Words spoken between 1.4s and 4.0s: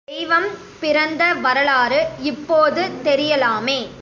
வரலாறு இப்போது தெரியலாமே!